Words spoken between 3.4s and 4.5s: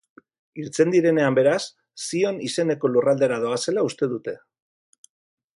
doazela uste dute.